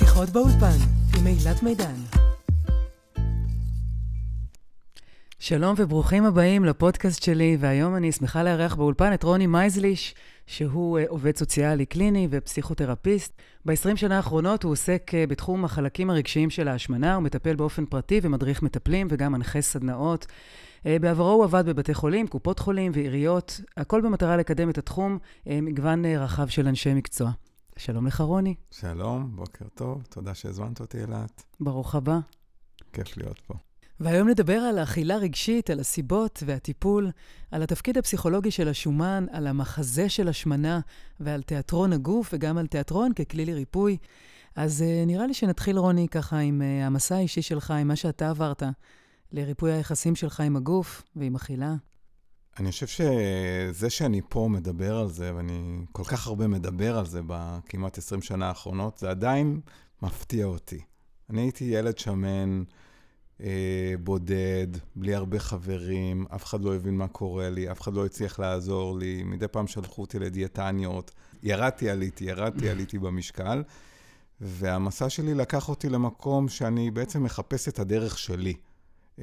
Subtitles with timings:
[0.00, 0.76] שיחות באולפן
[1.18, 1.94] עם אילת מידן.
[5.38, 10.14] שלום וברוכים הבאים לפודקאסט שלי, והיום אני שמחה לארח באולפן את רוני מייזליש,
[10.46, 13.42] שהוא uh, עובד סוציאלי קליני ופסיכותרפיסט.
[13.66, 18.20] ב-20 שנה האחרונות הוא עוסק uh, בתחום החלקים הרגשיים של ההשמנה, הוא מטפל באופן פרטי
[18.22, 20.26] ומדריך מטפלים וגם מנחה סדנאות.
[20.26, 26.04] Uh, בעברו הוא עבד בבתי חולים, קופות חולים ועיריות, הכל במטרה לקדם את התחום, מגוון
[26.04, 27.30] רחב של אנשי מקצוע.
[27.80, 28.54] שלום לך, רוני.
[28.70, 31.42] שלום, בוקר טוב, תודה שהזמנת אותי, אילת.
[31.60, 32.18] ברוך הבא.
[32.92, 33.54] כיף להיות פה.
[34.00, 37.10] והיום נדבר על אכילה רגשית, על הסיבות והטיפול,
[37.50, 40.80] על התפקיד הפסיכולוגי של השומן, על המחזה של השמנה
[41.20, 43.96] ועל תיאטרון הגוף וגם על תיאטרון ככלי לריפוי.
[44.56, 48.30] אז uh, נראה לי שנתחיל, רוני, ככה עם uh, המסע האישי שלך, עם מה שאתה
[48.30, 48.62] עברת,
[49.32, 51.74] לריפוי היחסים שלך עם הגוף ועם אכילה.
[52.58, 57.20] אני חושב שזה שאני פה מדבר על זה, ואני כל כך הרבה מדבר על זה
[57.26, 59.60] בכמעט 20 שנה האחרונות, זה עדיין
[60.02, 60.80] מפתיע אותי.
[61.30, 62.62] אני הייתי ילד שמן,
[63.42, 68.06] אה, בודד, בלי הרבה חברים, אף אחד לא הבין מה קורה לי, אף אחד לא
[68.06, 71.10] הצליח לעזור לי, מדי פעם שלחו אותי לדיאטניות.
[71.42, 73.62] ירדתי, עליתי, ירדתי, עליתי במשקל,
[74.40, 78.54] והמסע שלי לקח אותי למקום שאני בעצם מחפש את הדרך שלי.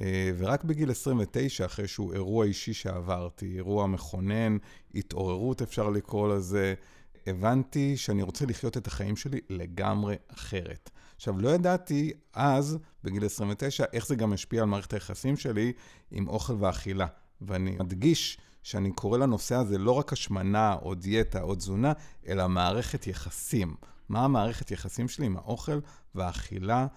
[0.02, 4.58] אה, ורק בגיל 29, אחרי איזשהו אירוע אישי שעברתי, אירוע מכונן,
[4.96, 6.74] התעוררות אפשר לקרוא לזה,
[7.28, 10.90] הבנתי שאני רוצה לחיות את החיים שלי לגמרי אחרת.
[11.16, 15.74] עכשיו, לא ידעתי אז, בגיל 29, איך זה גם השפיע על מערכת היחסים שלי
[16.12, 17.08] עם אוכל ואכילה.
[17.42, 21.94] ואני מדגיש שאני קורא לנושא הזה לא רק השמנה או דיאטה או תזונה,
[22.28, 23.76] אלא מערכת יחסים.
[24.10, 25.80] מה המערכת יחסים שלי עם האוכל
[26.16, 26.88] והאכילה,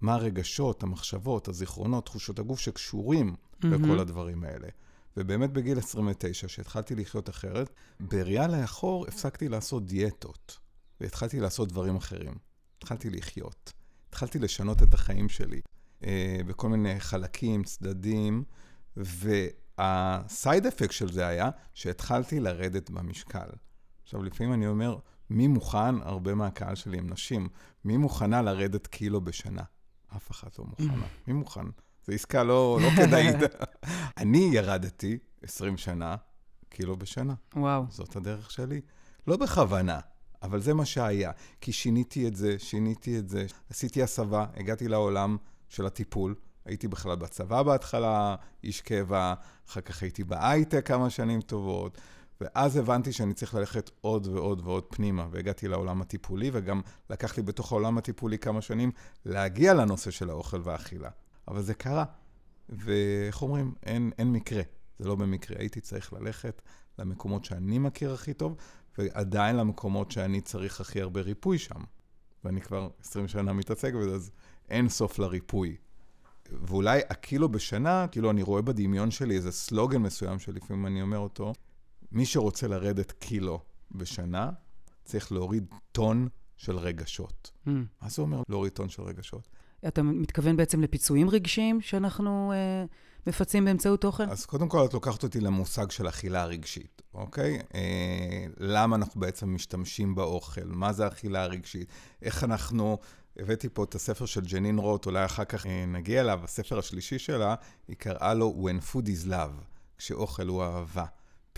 [0.00, 3.66] מה הרגשות, המחשבות, הזיכרונות, תחושות הגוף שקשורים mm-hmm.
[3.66, 4.68] לכל הדברים האלה.
[5.16, 10.58] ובאמת בגיל 29, שהתחלתי לחיות אחרת, בראייה לאחור הפסקתי לעשות דיאטות,
[11.00, 12.34] והתחלתי לעשות דברים אחרים.
[12.78, 13.72] התחלתי לחיות.
[14.08, 15.60] התחלתי לשנות את החיים שלי
[16.04, 18.44] אה, בכל מיני חלקים, צדדים,
[18.96, 23.48] והסייד אפקט של זה היה שהתחלתי לרדת במשקל.
[24.02, 24.98] עכשיו, לפעמים אני אומר,
[25.30, 27.48] מי מוכן, הרבה מהקהל שלי הם נשים,
[27.84, 29.62] מי מוכנה לרדת קילו בשנה?
[30.16, 31.06] אף אחד לא מוכנה.
[31.26, 31.66] מי מוכן?
[32.06, 33.36] זו עסקה לא, לא כדאית.
[34.18, 36.16] אני ירדתי 20 שנה,
[36.68, 37.34] קילו בשנה.
[37.56, 37.84] וואו.
[37.88, 38.80] זאת הדרך שלי.
[39.26, 40.00] לא בכוונה,
[40.42, 41.30] אבל זה מה שהיה.
[41.60, 43.46] כי שיניתי את זה, שיניתי את זה.
[43.70, 45.36] עשיתי הסבה, הגעתי לעולם
[45.68, 46.34] של הטיפול.
[46.64, 49.34] הייתי בכלל בצבא בהתחלה, איש קבע,
[49.68, 51.98] אחר כך הייתי בהייטק כמה שנים טובות,
[52.40, 57.42] ואז הבנתי שאני צריך ללכת עוד ועוד ועוד פנימה, והגעתי לעולם הטיפולי, וגם לקח לי
[57.42, 58.90] בתוך העולם הטיפולי כמה שנים
[59.24, 61.10] להגיע לנושא של האוכל והאכילה.
[61.48, 62.04] אבל זה קרה,
[62.68, 64.62] ואיך אומרים, אין, אין מקרה,
[64.98, 65.56] זה לא במקרה.
[65.58, 66.62] הייתי צריך ללכת
[66.98, 68.56] למקומות שאני מכיר הכי טוב,
[68.98, 71.80] ועדיין למקומות שאני צריך הכי הרבה ריפוי שם.
[72.44, 74.30] ואני כבר 20 שנה מתעסק בזה, אז
[74.68, 75.76] אין סוף לריפוי.
[76.52, 81.52] ואולי הקילו בשנה, כאילו אני רואה בדמיון שלי איזה סלוגן מסוים שלפעמים אני אומר אותו,
[82.12, 83.60] מי שרוצה לרדת קילו
[83.90, 84.50] בשנה,
[85.04, 87.50] צריך להוריד טון של רגשות.
[87.66, 87.70] Mm.
[88.02, 89.48] מה זה אומר להוריד טון של רגשות?
[89.88, 92.84] אתה מתכוון בעצם לפיצויים רגשיים שאנחנו אה,
[93.26, 94.22] מפצים באמצעות אוכל?
[94.22, 97.58] אז קודם כל, את לוקחת אותי למושג של אכילה רגשית, אוקיי?
[97.74, 100.64] אה, למה אנחנו בעצם משתמשים באוכל?
[100.64, 101.88] מה זה אכילה רגשית?
[102.22, 102.98] איך אנחנו...
[103.38, 107.18] הבאתי פה את הספר של ג'נין רוט, אולי אחר כך אה, נגיע אליו, הספר השלישי
[107.18, 107.54] שלה,
[107.88, 109.64] היא קראה לו When Food is Love,
[109.98, 111.04] כשאוכל הוא אהבה.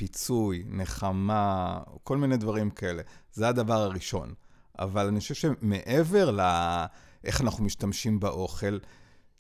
[0.01, 3.03] פיצוי, נחמה, כל מיני דברים כאלה.
[3.33, 4.35] זה הדבר הראשון.
[4.79, 6.41] אבל אני חושב שמעבר ל...
[7.25, 8.79] איך אנחנו משתמשים באוכל,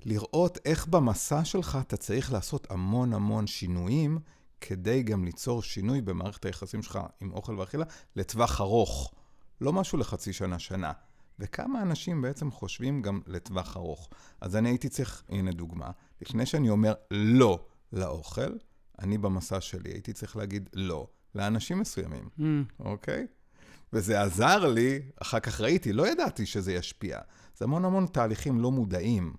[0.04, 4.18] לראות איך במסע שלך אתה צריך לעשות המון המון שינויים,
[4.60, 7.84] כדי גם ליצור שינוי במערכת היחסים שלך עם אוכל ואכילה
[8.16, 9.12] לטווח ארוך.
[9.60, 10.92] לא משהו לחצי שנה, שנה.
[11.38, 14.08] וכמה אנשים בעצם חושבים גם לטווח ארוך.
[14.40, 18.50] אז אני הייתי צריך, הנה דוגמה, לפני שאני אומר לא לאוכל,
[19.00, 22.42] אני במסע שלי הייתי צריך להגיד לא לאנשים מסוימים, mm.
[22.80, 23.26] אוקיי?
[23.92, 27.18] וזה עזר לי, אחר כך ראיתי, לא ידעתי שזה ישפיע.
[27.56, 29.34] זה המון המון תהליכים לא מודעים.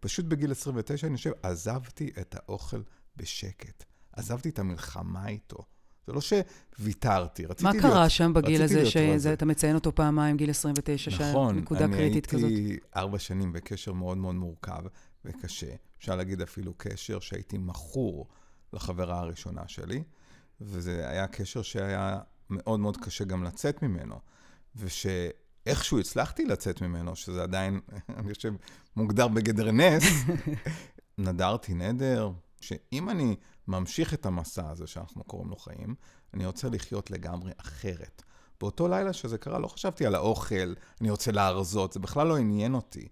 [0.00, 2.82] פשוט בגיל 29, אני חושב, עזבתי את האוכל
[3.16, 3.84] בשקט.
[4.12, 5.58] עזבתי את המלחמה איתו.
[6.06, 7.84] זה לא שוויתרתי, רציתי להיות...
[7.84, 12.40] מה קרה שם בגיל הזה, שאתה מציין אותו פעמיים, גיל 29, נכון, נקודה קריטית כזאת?
[12.40, 14.82] נכון, אני הייתי ארבע שנים בקשר מאוד מאוד מורכב
[15.24, 15.74] וקשה.
[15.98, 18.28] אפשר להגיד אפילו קשר שהייתי מכור
[18.74, 20.02] לחברה הראשונה שלי,
[20.60, 22.18] וזה היה קשר שהיה
[22.50, 24.20] מאוד מאוד קשה גם לצאת ממנו.
[24.76, 27.80] ושאיכשהו הצלחתי לצאת ממנו, שזה עדיין,
[28.18, 28.54] אני חושב,
[28.96, 30.04] מוגדר בגדר נס,
[31.18, 32.30] נדרתי נדר,
[32.60, 33.36] שאם אני
[33.68, 35.94] ממשיך את המסע הזה שאנחנו קוראים לו חיים,
[36.34, 38.22] אני רוצה לחיות לגמרי אחרת.
[38.60, 42.74] באותו לילה שזה קרה, לא חשבתי על האוכל, אני רוצה להרזות, זה בכלל לא עניין
[42.74, 43.08] אותי.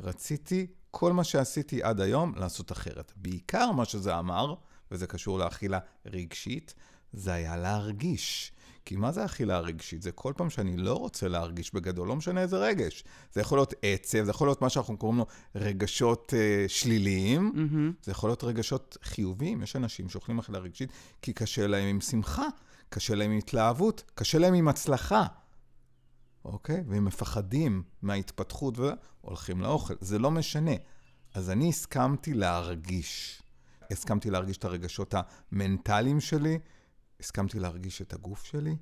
[0.00, 3.12] רציתי כל מה שעשיתי עד היום לעשות אחרת.
[3.16, 4.54] בעיקר מה שזה אמר,
[4.90, 6.74] וזה קשור לאכילה רגשית,
[7.12, 8.52] זה היה להרגיש.
[8.84, 10.02] כי מה זה אכילה רגשית?
[10.02, 13.04] זה כל פעם שאני לא רוצה להרגיש בגדול, לא משנה איזה רגש.
[13.32, 18.04] זה יכול להיות עצב, זה יכול להיות מה שאנחנו קוראים לו רגשות אה, שליליים, mm-hmm.
[18.04, 19.62] זה יכול להיות רגשות חיוביים.
[19.62, 20.92] יש אנשים שאוכלים אכילה רגשית
[21.22, 22.46] כי קשה להם עם שמחה,
[22.88, 25.26] קשה להם עם התלהבות, קשה להם עם הצלחה.
[26.44, 26.82] אוקיי?
[26.86, 29.94] והם מפחדים מההתפתחות והולכים לאוכל.
[30.00, 30.72] זה לא משנה.
[31.34, 33.42] אז אני הסכמתי להרגיש.
[33.90, 35.14] הסכמתי להרגיש את הרגשות
[35.52, 36.58] המנטליים שלי,
[37.20, 38.76] הסכמתי להרגיש את הגוף שלי,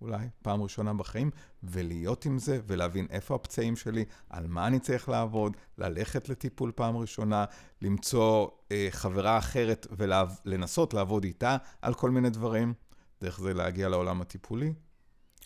[0.00, 1.30] אולי, פעם ראשונה בחיים,
[1.62, 6.96] ולהיות עם זה, ולהבין איפה הפצעים שלי, על מה אני צריך לעבוד, ללכת לטיפול פעם
[6.96, 7.44] ראשונה,
[7.82, 12.74] למצוא אה, חברה אחרת ולנסות לעבוד איתה על כל מיני דברים,
[13.20, 14.72] דרך זה להגיע לעולם הטיפולי.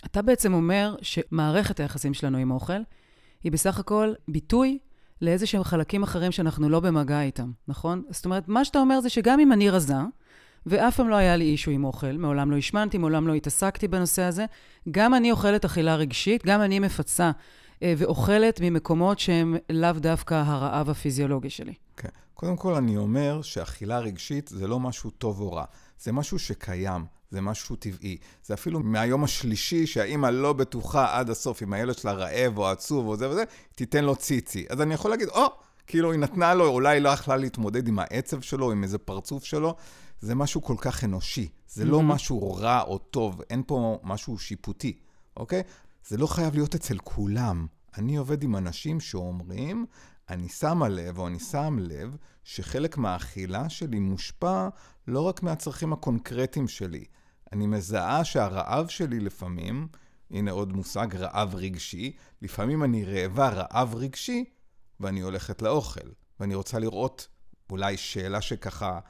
[0.05, 2.83] אתה בעצם אומר שמערכת היחסים שלנו עם אוכל
[3.43, 4.79] היא בסך הכל ביטוי
[5.23, 8.03] לאיזה שהם חלקים אחרים שאנחנו לא במגע איתם, נכון?
[8.11, 9.95] זאת אומרת, מה שאתה אומר זה שגם אם אני רזה,
[10.67, 14.23] ואף פעם לא היה לי אישו עם אוכל, מעולם לא השמנתי, מעולם לא התעסקתי בנושא
[14.23, 14.45] הזה,
[14.91, 17.31] גם אני אוכלת אכילה רגשית, גם אני מפצה
[17.83, 21.75] אה, ואוכלת ממקומות שהם לאו דווקא הרעב הפיזיולוגי שלי.
[21.97, 22.09] כן.
[22.35, 25.65] קודם כל, אני אומר שאכילה רגשית זה לא משהו טוב או רע,
[25.99, 27.20] זה משהו שקיים.
[27.31, 28.17] זה משהו טבעי.
[28.44, 33.06] זה אפילו מהיום השלישי, שהאימא לא בטוחה עד הסוף אם הילד שלה רעב או עצוב
[33.06, 33.44] או זה וזה,
[33.75, 34.67] תיתן לו ציצי.
[34.71, 35.50] אז אני יכול להגיד, או, oh,
[35.87, 39.77] כאילו היא נתנה לו, אולי לא יכלה להתמודד עם העצב שלו, עם איזה פרצוף שלו.
[40.21, 41.49] זה משהו כל כך אנושי.
[41.69, 42.03] זה לא mm-hmm.
[42.03, 44.99] משהו רע או טוב, אין פה משהו שיפוטי,
[45.37, 45.62] אוקיי?
[46.09, 47.67] זה לא חייב להיות אצל כולם.
[47.99, 49.87] אני עובד עם אנשים שאומרים,
[50.31, 54.69] אני שמה לב, או אני שם לב, שחלק מהאכילה שלי מושפע
[55.06, 57.05] לא רק מהצרכים הקונקרטיים שלי,
[57.52, 59.88] אני מזהה שהרעב שלי לפעמים,
[60.31, 64.44] הנה עוד מושג, רעב רגשי, לפעמים אני רעבה רעב רגשי,
[65.00, 66.08] ואני הולכת לאוכל.
[66.41, 67.29] ואני רוצה לראות
[67.70, 69.00] אולי שאלה שככה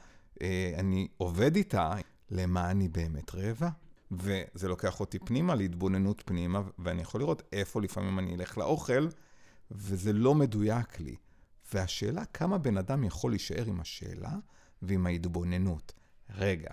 [0.41, 1.93] אה, אני עובד איתה,
[2.29, 3.69] למה אני באמת רעבה?
[4.11, 9.07] וזה לוקח אותי פנימה, להתבוננות פנימה, ואני יכול לראות איפה לפעמים אני אלך לאוכל,
[9.71, 11.15] וזה לא מדויק לי.
[11.73, 14.33] והשאלה, כמה בן אדם יכול להישאר עם השאלה
[14.81, 15.93] ועם ההתבוננות.
[16.29, 16.69] רגע,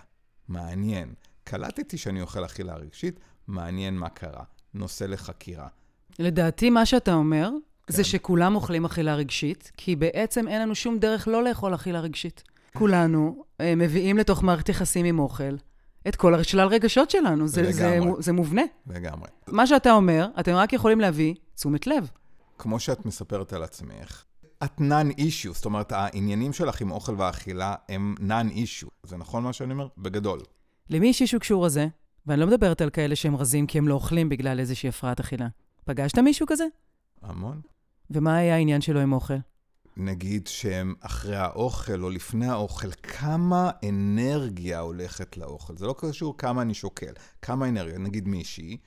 [0.47, 1.13] מעניין.
[1.49, 4.43] קלטתי שאני אוכל אכילה רגשית, מעניין מה קרה.
[4.73, 5.67] נושא לחקירה.
[6.19, 7.49] לדעתי, מה שאתה אומר,
[7.87, 7.93] כן.
[7.93, 12.43] זה שכולם אוכלים אכילה רגשית, כי בעצם אין לנו שום דרך לא לאכול אכילה רגשית.
[12.73, 15.55] כולנו אה, מביאים לתוך מערכת יחסים עם אוכל
[16.07, 17.47] את כל השלל רגשות שלנו.
[17.47, 18.63] זה, זה, זה מובנה.
[18.87, 19.29] לגמרי.
[19.47, 22.09] מה שאתה אומר, אתם רק יכולים להביא תשומת לב.
[22.57, 24.23] כמו שאת מספרת על עצמך,
[24.63, 28.89] את נאן אישיו, זאת אומרת, העניינים שלך עם אוכל ואכילה הם נאן אישיו.
[29.03, 29.87] זה נכון מה שאני אומר?
[29.97, 30.39] בגדול.
[30.89, 31.87] למי יש אישו קשור הזה?
[32.25, 35.47] ואני לא מדברת על כאלה שהם רזים כי הם לא אוכלים בגלל איזושהי הפרעת אכילה.
[35.85, 36.63] פגשת מישהו כזה?
[37.21, 37.61] המון.
[38.09, 39.33] ומה היה העניין שלו עם אוכל?
[39.97, 45.77] נגיד שהם אחרי האוכל או לפני האוכל, כמה אנרגיה הולכת לאוכל.
[45.77, 47.97] זה לא קשור כמה אני שוקל, כמה אנרגיה.
[47.97, 48.77] נגיד מישהי,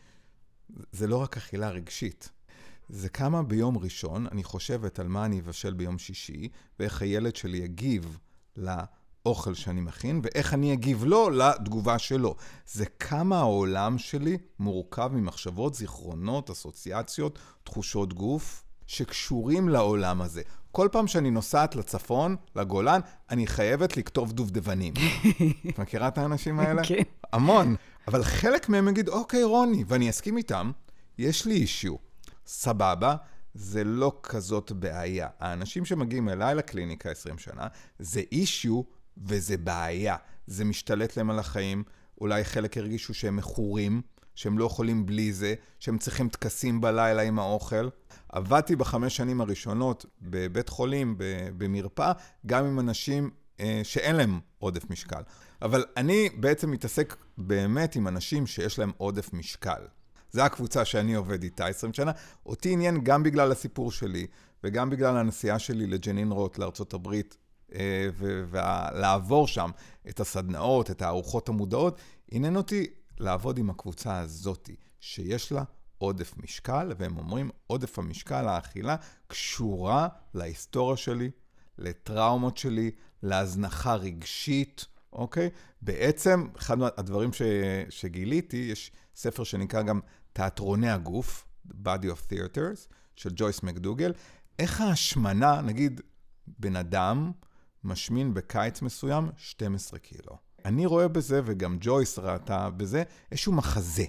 [0.92, 2.30] זה לא רק אכילה רגשית.
[2.88, 7.58] זה כמה ביום ראשון אני חושבת על מה אני אבשל ביום שישי, ואיך הילד שלי
[7.58, 8.18] יגיב
[9.26, 12.34] לאוכל שאני מכין, ואיך אני אגיב לו לתגובה שלו.
[12.66, 20.42] זה כמה העולם שלי מורכב ממחשבות, זיכרונות, אסוציאציות, תחושות גוף, שקשורים לעולם הזה.
[20.72, 24.94] כל פעם שאני נוסעת לצפון, לגולן, אני חייבת לכתוב דובדבנים.
[25.68, 26.82] את מכירה את האנשים האלה?
[26.84, 27.02] כן.
[27.32, 27.76] המון.
[28.08, 30.70] אבל חלק מהם יגיד, אוקיי, רוני, ואני אסכים איתם,
[31.18, 31.94] יש לי אישיו.
[32.46, 33.16] סבבה,
[33.54, 35.28] זה לא כזאת בעיה.
[35.38, 37.66] האנשים שמגיעים אליי לקליניקה 20 שנה,
[37.98, 38.82] זה אישיו
[39.26, 40.16] וזה בעיה.
[40.46, 41.82] זה משתלט להם על החיים,
[42.20, 44.02] אולי חלק הרגישו שהם מכורים,
[44.34, 47.88] שהם לא יכולים בלי זה, שהם צריכים טקסים בלילה עם האוכל.
[48.28, 51.14] עבדתי בחמש שנים הראשונות בבית חולים,
[51.58, 52.12] במרפאה,
[52.46, 55.22] גם עם אנשים אה, שאין להם עודף משקל.
[55.62, 59.82] אבל אני בעצם מתעסק באמת עם אנשים שיש להם עודף משקל.
[60.30, 62.12] זו הקבוצה שאני עובד איתה 20 שנה.
[62.46, 64.26] אותי עניין גם בגלל הסיפור שלי,
[64.64, 67.36] וגם בגלל הנסיעה שלי לג'נין רוט לארצות הברית,
[68.16, 69.70] ולעבור שם
[70.08, 72.00] את הסדנאות, את הארוחות המודעות,
[72.30, 72.86] עניין אותי
[73.20, 75.64] לעבוד עם הקבוצה הזאתי, שיש לה
[75.98, 81.30] עודף משקל, והם אומרים, עודף המשקל, האכילה, קשורה להיסטוריה שלי,
[81.78, 82.90] לטראומות שלי,
[83.22, 85.50] להזנחה רגשית, אוקיי?
[85.82, 87.42] בעצם, אחד מהדברים ש,
[87.90, 90.00] שגיליתי, יש ספר שנקרא גם
[90.32, 94.12] תיאטרוני הגוף, Body of Theaters, של ג'ויס מקדוגל,
[94.58, 96.00] איך ההשמנה, נגיד,
[96.58, 97.32] בן אדם
[97.84, 100.36] משמין בקיץ מסוים 12 קילו.
[100.64, 104.04] אני רואה בזה, וגם ג'ויס ראתה בזה, איזשהו מחזה.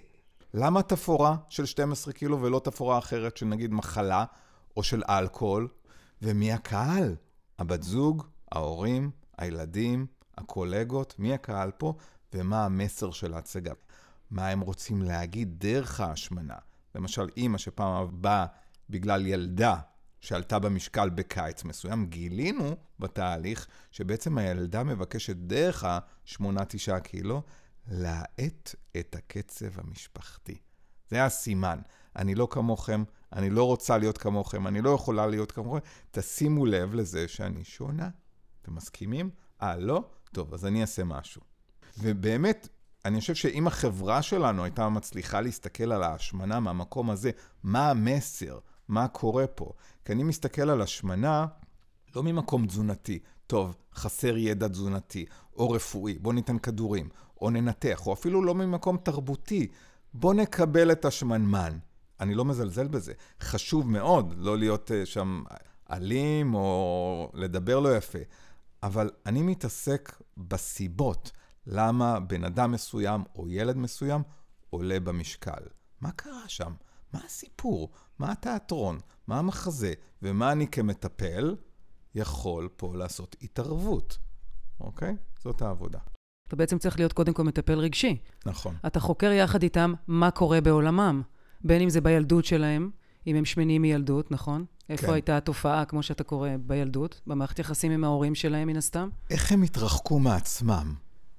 [0.53, 4.25] למה תפאורה של 12 קילו ולא תפאורה אחרת של נגיד מחלה
[4.77, 5.67] או של אלכוהול?
[6.21, 7.15] ומי הקהל?
[7.59, 10.05] הבת זוג, ההורים, הילדים,
[10.37, 11.93] הקולגות, מי הקהל פה,
[12.33, 13.73] ומה המסר של ההצגה.
[14.31, 16.55] מה הם רוצים להגיד דרך ההשמנה.
[16.95, 18.45] למשל, אימא שפעם באה
[18.89, 19.75] בגלל ילדה
[20.23, 27.41] שעלתה במשקל בקיץ מסוים, גילינו בתהליך שבעצם הילדה מבקשת דרך ה-8-9 קילו
[27.87, 30.57] להאט את הקצב המשפחתי.
[31.09, 31.79] זה הסימן.
[32.15, 33.03] אני לא כמוכם,
[33.33, 35.79] אני לא רוצה להיות כמוכם, אני לא יכולה להיות כמוכם.
[36.11, 38.09] תשימו לב לזה שאני שונה.
[38.61, 39.29] אתם מסכימים?
[39.61, 40.03] אה, לא?
[40.31, 41.41] טוב, אז אני אעשה משהו.
[41.97, 42.67] ובאמת,
[43.05, 47.31] אני חושב שאם החברה שלנו הייתה מצליחה להסתכל על ההשמנה מהמקום הזה,
[47.63, 48.59] מה המסר?
[48.87, 49.71] מה קורה פה?
[50.05, 51.45] כי אני מסתכל על השמנה
[52.15, 55.25] לא ממקום תזונתי, טוב, חסר ידע תזונתי,
[55.55, 57.09] או רפואי, בוא ניתן כדורים,
[57.41, 59.67] או ננתח, או אפילו לא ממקום תרבותי,
[60.13, 61.77] בוא נקבל את השמנמן.
[62.19, 63.13] אני לא מזלזל בזה.
[63.41, 65.43] חשוב מאוד לא להיות uh, שם
[65.91, 68.19] אלים או לדבר לא יפה,
[68.83, 71.31] אבל אני מתעסק בסיבות
[71.67, 74.21] למה בן אדם מסוים או ילד מסוים
[74.69, 75.63] עולה במשקל.
[76.01, 76.73] מה קרה שם?
[77.13, 77.89] מה הסיפור?
[78.19, 78.99] מה התיאטרון?
[79.27, 79.93] מה המחזה?
[80.21, 81.55] ומה אני כמטפל
[82.15, 84.17] יכול פה לעשות התערבות,
[84.79, 85.15] אוקיי?
[85.43, 85.99] זאת העבודה.
[86.47, 88.17] אתה בעצם צריך להיות קודם כל מטפל רגשי.
[88.45, 88.75] נכון.
[88.87, 91.21] אתה חוקר יחד איתם מה קורה בעולמם,
[91.61, 92.89] בין אם זה בילדות שלהם,
[93.27, 94.65] אם הם שמנים מילדות, נכון?
[94.87, 94.93] כן.
[94.93, 99.09] איפה הייתה התופעה, כמו שאתה קורא, בילדות, במערכת יחסים עם ההורים שלהם, מן הסתם?
[99.29, 100.95] איך הם התרחקו מעצמם?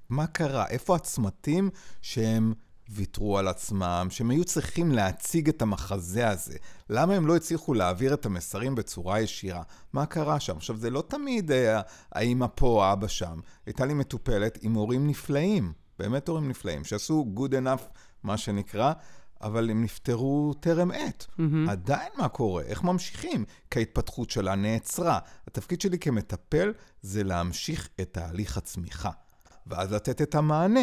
[0.09, 0.67] מה קרה?
[0.67, 1.69] איפה הצמתים
[2.01, 2.53] שהם
[2.89, 6.57] ויתרו על עצמם, שהם היו צריכים להציג את המחזה הזה.
[6.89, 9.63] למה הם לא הצליחו להעביר את המסרים בצורה ישירה?
[9.93, 10.57] מה קרה שם?
[10.57, 13.39] עכשיו, זה לא תמיד אה, האמא פה או האבא שם.
[13.65, 17.83] הייתה לי מטופלת עם הורים נפלאים, באמת הורים נפלאים, שעשו good enough,
[18.23, 18.93] מה שנקרא,
[19.41, 21.25] אבל הם נפטרו טרם עת.
[21.29, 21.71] Mm-hmm.
[21.71, 22.63] עדיין מה קורה?
[22.63, 23.45] איך ממשיכים?
[23.71, 25.19] כי ההתפתחות שלה נעצרה.
[25.47, 29.11] התפקיד שלי כמטפל זה להמשיך את תהליך הצמיחה,
[29.67, 30.81] ואז לתת את המענה.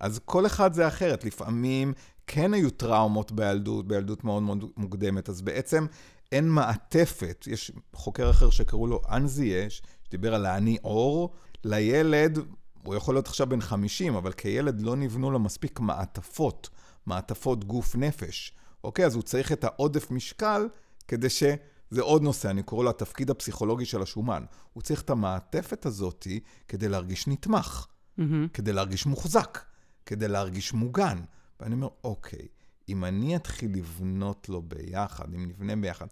[0.00, 1.24] אז כל אחד זה אחרת.
[1.24, 1.92] לפעמים
[2.26, 5.86] כן היו טראומות בילדות, בילדות מאוד מאוד מוקדמת, אז בעצם
[6.32, 7.44] אין מעטפת.
[7.50, 11.34] יש חוקר אחר שקראו לו אנזיה, שדיבר על האני אור.
[11.64, 12.38] לילד,
[12.82, 16.70] הוא יכול להיות עכשיו בן 50, אבל כילד לא נבנו לו מספיק מעטפות,
[17.06, 18.52] מעטפות גוף נפש.
[18.84, 19.06] אוקיי?
[19.06, 20.68] אז הוא צריך את העודף משקל
[21.08, 21.42] כדי ש...
[21.90, 24.44] זה עוד נושא, אני קורא לו התפקיד הפסיכולוגי של השומן.
[24.72, 27.86] הוא צריך את המעטפת הזאתי כדי להרגיש נתמך,
[28.18, 28.22] mm-hmm.
[28.52, 29.58] כדי להרגיש מוחזק.
[30.06, 31.22] כדי להרגיש מוגן.
[31.60, 32.48] ואני אומר, אוקיי,
[32.88, 36.06] אם אני אתחיל לבנות לו ביחד, אם נבנה ביחד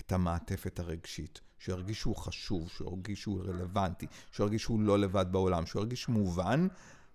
[0.00, 4.98] את המעטפת הרגשית, שהוא ירגיש שהוא חשוב, שהוא ירגיש שהוא רלוונטי, שהוא ירגיש שהוא לא
[4.98, 6.66] לבד בעולם, שהוא ירגיש מובן,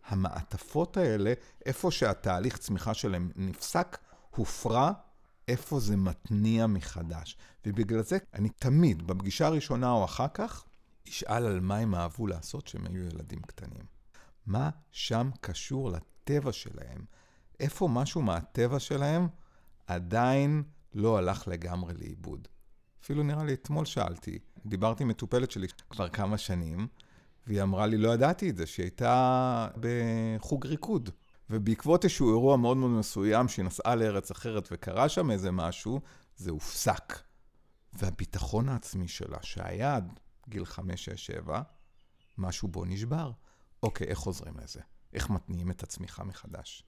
[0.08, 1.34] המעטפות האלה,
[1.66, 3.98] איפה שהתהליך צמיחה שלהם נפסק,
[4.30, 4.92] הופרע,
[5.48, 7.38] איפה זה מתניע מחדש.
[7.66, 10.66] ובגלל זה אני תמיד, בפגישה הראשונה או אחר כך,
[11.10, 13.86] אשאל על מה הם אהבו לעשות כשהם היו ילדים קטנים.
[14.46, 15.92] מה שם קשור
[16.24, 17.06] הטבע שלהם,
[17.60, 19.28] איפה משהו מהטבע שלהם
[19.88, 20.64] עדיין
[20.94, 22.48] לא הלך לגמרי לאיבוד.
[23.04, 26.88] אפילו נראה לי אתמול שאלתי, דיברתי עם מטופלת שלי כבר כמה שנים,
[27.48, 31.10] והיא אמרה לי, לא ידעתי את זה, שהיא הייתה בחוג ריקוד.
[31.50, 36.02] ובעקבות איזשהו אירוע מאוד מאוד מסוים, שהיא נסעה לארץ אחרת וקרה שם איזה משהו,
[36.36, 37.20] זה הופסק.
[37.94, 41.62] והביטחון העצמי שלה, שהיה עד גיל 5, 6, 7,
[42.38, 43.32] משהו בו נשבר.
[43.84, 44.82] אוקיי, איך חוזרים לזה?
[45.14, 46.84] איך מתניעים את הצמיחה מחדש.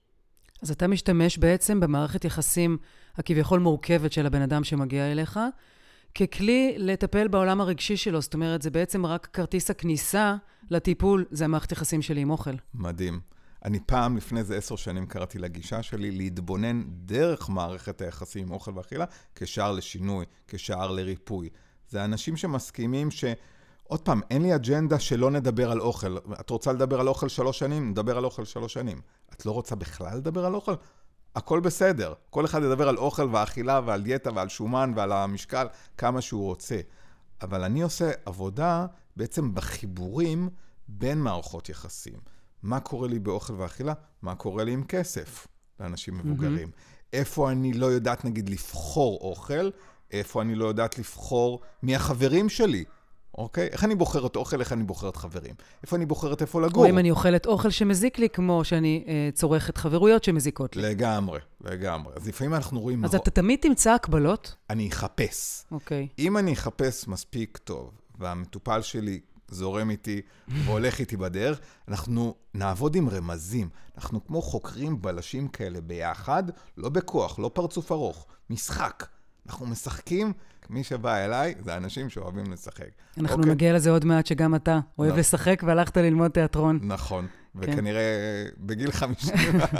[0.61, 2.77] אז אתה משתמש בעצם במערכת יחסים
[3.15, 5.39] הכביכול מורכבת של הבן אדם שמגיע אליך,
[6.15, 8.21] ככלי לטפל בעולם הרגשי שלו.
[8.21, 10.35] זאת אומרת, זה בעצם רק כרטיס הכניסה
[10.69, 12.55] לטיפול, זה המערכת יחסים שלי עם אוכל.
[12.73, 13.19] מדהים.
[13.65, 18.71] אני פעם, לפני איזה עשר שנים, קראתי לגישה שלי להתבונן דרך מערכת היחסים עם אוכל
[18.75, 21.49] ואכילה כשער לשינוי, כשער לריפוי.
[21.89, 23.25] זה אנשים שמסכימים ש...
[23.83, 26.17] עוד פעם, אין לי אג'נדה שלא נדבר על אוכל.
[26.39, 27.89] את רוצה לדבר על אוכל שלוש שנים?
[27.89, 29.01] נדבר על אוכל שלוש שנים.
[29.33, 30.73] את לא רוצה בכלל לדבר על אוכל?
[31.35, 32.13] הכל בסדר.
[32.29, 36.79] כל אחד ידבר על אוכל ואכילה ועל דיאטה ועל שומן ועל המשקל כמה שהוא רוצה.
[37.41, 38.85] אבל אני עושה עבודה
[39.15, 40.49] בעצם בחיבורים
[40.87, 42.19] בין מערכות יחסים.
[42.63, 43.93] מה קורה לי באוכל ואכילה?
[44.21, 45.47] מה קורה לי עם כסף
[45.79, 46.67] לאנשים מבוגרים?
[46.67, 47.13] Mm-hmm.
[47.13, 49.69] איפה אני לא יודעת, נגיד, לבחור אוכל?
[50.11, 52.83] איפה אני לא יודעת לבחור מי החברים שלי?
[53.37, 53.67] אוקיי?
[53.67, 55.55] איך אני בוחרת אוכל, איך אני בוחרת חברים?
[55.83, 56.83] איפה אני בוחרת איפה לגור?
[56.83, 60.81] או אם אני אוכלת אוכל שמזיק לי, כמו שאני אה, צורכת חברויות שמזיקות לי.
[60.81, 62.13] לגמרי, לגמרי.
[62.15, 63.05] אז לפעמים אנחנו רואים...
[63.05, 63.21] אז מה...
[63.21, 64.55] אתה תמיד תמצא הקבלות?
[64.69, 65.65] אני אחפש.
[65.71, 66.07] אוקיי.
[66.19, 70.21] אם אני אחפש מספיק טוב, והמטופל שלי זורם איתי
[70.65, 71.59] והולך איתי בדרך.
[71.87, 73.69] אנחנו נעבוד עם רמזים.
[73.97, 76.43] אנחנו כמו חוקרים בלשים כאלה ביחד,
[76.77, 79.07] לא בכוח, לא פרצוף ארוך, משחק.
[79.47, 80.33] אנחנו משחקים,
[80.69, 82.89] מי שבא אליי זה אנשים שאוהבים לשחק.
[83.17, 83.51] אנחנו אוקיי?
[83.51, 85.19] נגיע לזה עוד מעט, שגם אתה אוהב נכון.
[85.19, 86.79] לשחק והלכת ללמוד תיאטרון.
[86.81, 87.59] נכון, כן.
[87.73, 89.35] וכנראה בגיל 50,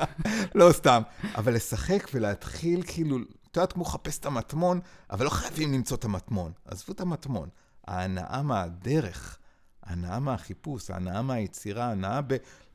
[0.55, 1.01] לא סתם,
[1.35, 3.17] אבל לשחק ולהתחיל כאילו,
[3.51, 4.79] את יודעת, כמו לחפש את המטמון,
[5.11, 6.51] אבל לא חייבים למצוא את המטמון.
[6.65, 7.49] עזבו את המטמון.
[7.87, 9.37] ההנאה מהדרך,
[9.83, 12.19] ההנאה מהחיפוש, ההנאה מהיצירה, ההנאה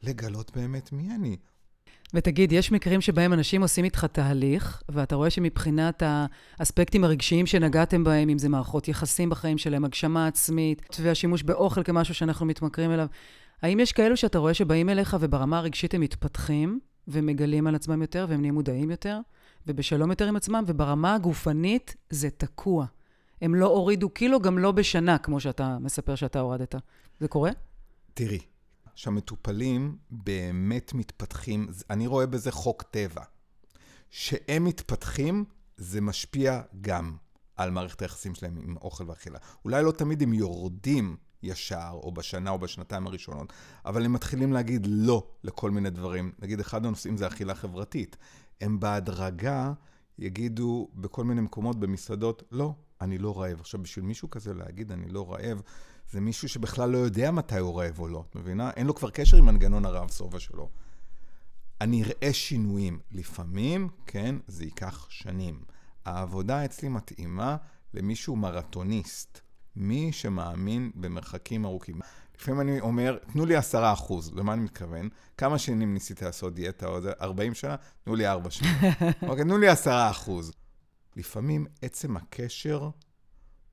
[0.02, 1.36] בלגלות באמת מי אני.
[2.14, 6.02] ותגיד, יש מקרים שבהם אנשים עושים איתך תהליך, ואתה רואה שמבחינת
[6.58, 12.14] האספקטים הרגשיים שנגעתם בהם, אם זה מערכות יחסים בחיים שלהם, הגשמה עצמית, והשימוש באוכל כמשהו
[12.14, 13.06] שאנחנו מתמכרים אליו,
[13.62, 18.26] האם יש כאלו שאתה רואה שבאים אליך וברמה הרגשית הם מתפתחים, ומגלים על עצמם יותר,
[18.28, 19.18] והם נהיים מודעים יותר,
[19.66, 22.86] ובשלום יותר עם עצמם, וברמה הגופנית זה תקוע.
[23.42, 26.74] הם לא הורידו קילו גם לא בשנה, כמו שאתה מספר שאתה הורדת.
[27.20, 27.50] זה קורה?
[28.14, 28.38] תראי,
[28.98, 33.22] שהמטופלים באמת מתפתחים, אני רואה בזה חוק טבע.
[34.10, 35.44] שהם מתפתחים,
[35.76, 37.16] זה משפיע גם
[37.56, 39.38] על מערכת היחסים שלהם עם אוכל ואכילה.
[39.64, 43.52] אולי לא תמיד הם יורדים ישר, או בשנה או בשנתיים הראשונות,
[43.84, 46.32] אבל הם מתחילים להגיד לא לכל מיני דברים.
[46.38, 48.16] נגיד, אחד הנושאים זה אכילה חברתית.
[48.60, 49.72] הם בהדרגה
[50.18, 53.60] יגידו בכל מיני מקומות, במסעדות, לא, אני לא רעב.
[53.60, 55.62] עכשיו, בשביל מישהו כזה להגיד, אני לא רעב,
[56.10, 58.70] זה מישהו שבכלל לא יודע מתי הוא רעב או לא, את מבינה?
[58.70, 60.68] אין לו כבר קשר עם מנגנון הרעב סובה שלו.
[61.80, 62.98] אני אראה שינויים.
[63.10, 65.62] לפעמים, כן, זה ייקח שנים.
[66.04, 67.56] העבודה אצלי מתאימה
[67.94, 69.40] למישהו מרתוניסט,
[69.76, 72.00] מי שמאמין במרחקים ארוכים.
[72.38, 75.08] לפעמים אני אומר, תנו לי עשרה אחוז, למה אני מתכוון?
[75.36, 77.12] כמה שנים ניסיתי לעשות דיאטה זה?
[77.20, 77.76] 40 שנה?
[78.04, 78.72] תנו לי ארבע שנים.
[79.28, 80.52] אוקיי, תנו לי עשרה אחוז.
[81.16, 82.90] לפעמים עצם הקשר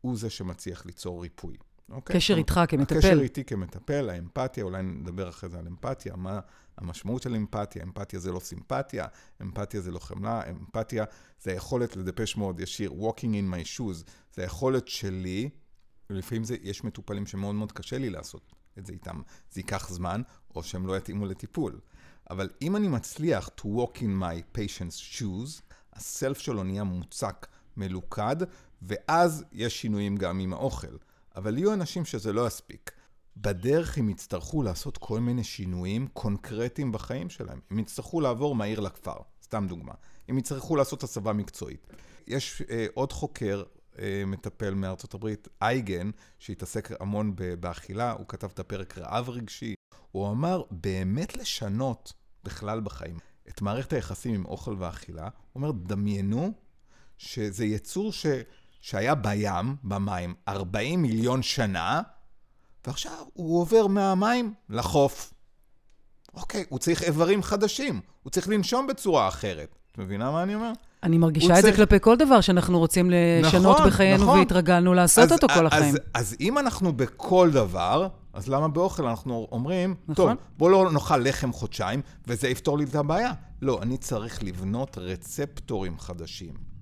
[0.02, 1.58] הוא זה שמצליח ליצור ריפוי.
[1.90, 2.16] אוקיי?
[2.16, 2.98] קשר איתך כמטפל.
[2.98, 6.40] הקשר איתי כמטפל, האמפתיה, אולי נדבר אחרי זה על אמפתיה, מה
[6.78, 9.06] המשמעות של אמפתיה, אמפתיה זה לא סימפתיה,
[9.42, 11.06] אמפתיה זה לא חמלה, אמפתיה
[11.40, 15.50] זה היכולת לדפש מאוד ישיר, walking in my shoes, זה היכולת שלי,
[16.10, 19.22] ולפעמים זה, יש מטופלים שמאוד מאוד קשה לי לעשות את זה איתם,
[19.52, 20.22] זה ייקח זמן,
[20.56, 21.80] או שהם לא יתאימו לטיפול.
[22.30, 25.62] אבל אם אני מצליח to walk in my patient's shoes,
[25.94, 28.36] הסלף שלו נהיה מוצק, מלוכד,
[28.82, 30.98] ואז יש שינויים גם עם האוכל.
[31.36, 32.92] אבל יהיו אנשים שזה לא יספיק.
[33.38, 37.60] בדרך הם יצטרכו לעשות כל מיני שינויים קונקרטיים בחיים שלהם.
[37.72, 39.94] הם יצטרכו לעבור מהעיר לכפר, סתם דוגמה.
[40.28, 41.88] הם יצטרכו לעשות הסבה מקצועית.
[42.28, 43.64] יש אה, עוד חוקר,
[44.00, 49.74] אה, מטפל מארצות הברית, אייגן, שהתעסק המון באכילה, הוא כתב את הפרק רעב רגשי.
[50.12, 53.18] הוא אמר, באמת לשנות בכלל בחיים
[53.50, 55.24] את מערכת היחסים עם אוכל ואכילה.
[55.24, 56.54] הוא אומר, דמיינו
[57.18, 58.26] שזה יצור ש...
[58.86, 62.02] שהיה בים, במים, 40 מיליון שנה,
[62.88, 65.34] ועכשיו הוא עובר מהמים לחוף.
[66.34, 69.76] אוקיי, הוא צריך איברים חדשים, הוא צריך לנשום בצורה אחרת.
[69.92, 70.72] את מבינה מה אני אומר?
[71.04, 71.76] אני מרגישה את צריך...
[71.76, 73.12] זה כלפי כל דבר שאנחנו רוצים
[73.44, 74.40] לשנות נכון, בחיינו נכון.
[74.40, 75.94] והתרגלנו לעשות אז, אותו כל החיים.
[75.94, 80.36] אז, אז אם אנחנו בכל דבר, אז למה באוכל אנחנו אומרים, נכון.
[80.36, 83.32] טוב, בוא לא נאכל לחם חודשיים, וזה יפתור לי את הבעיה.
[83.62, 86.75] לא, אני צריך לבנות רצפטורים חדשים.